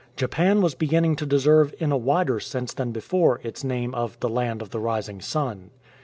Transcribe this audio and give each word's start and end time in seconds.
Japan 0.15 0.63
was 0.63 0.73
beginning 0.73 1.15
to 1.17 1.27
deserve 1.27 1.75
in 1.79 1.91
a 1.91 1.95
wider 1.95 2.39
sense 2.39 2.73
than 2.73 2.91
before 2.91 3.39
its 3.43 3.63
name 3.63 3.93
of 3.93 4.19
"The 4.19 4.29
Land 4.29 4.63
of 4.63 4.71
the 4.71 4.79
Rising 4.79 5.21
Sun.'" 5.21 5.69